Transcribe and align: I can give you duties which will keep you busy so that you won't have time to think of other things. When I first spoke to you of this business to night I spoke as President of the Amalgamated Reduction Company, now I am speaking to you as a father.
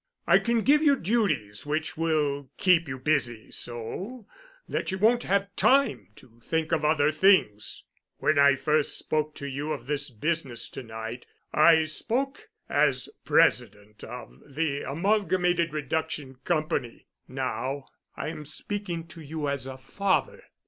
I 0.25 0.39
can 0.39 0.61
give 0.61 0.81
you 0.81 0.95
duties 0.95 1.63
which 1.63 1.95
will 1.95 2.49
keep 2.57 2.87
you 2.87 2.97
busy 2.97 3.51
so 3.51 4.25
that 4.67 4.89
you 4.91 4.97
won't 4.97 5.21
have 5.21 5.55
time 5.55 6.07
to 6.15 6.41
think 6.43 6.71
of 6.71 6.83
other 6.83 7.11
things. 7.11 7.83
When 8.17 8.39
I 8.39 8.55
first 8.55 8.97
spoke 8.97 9.35
to 9.35 9.45
you 9.45 9.71
of 9.71 9.85
this 9.85 10.09
business 10.09 10.69
to 10.69 10.81
night 10.81 11.27
I 11.53 11.83
spoke 11.83 12.49
as 12.67 13.09
President 13.25 14.03
of 14.03 14.41
the 14.47 14.81
Amalgamated 14.81 15.71
Reduction 15.71 16.33
Company, 16.45 17.05
now 17.27 17.85
I 18.17 18.29
am 18.29 18.43
speaking 18.43 19.05
to 19.09 19.21
you 19.21 19.47
as 19.47 19.67
a 19.67 19.77
father. 19.77 20.45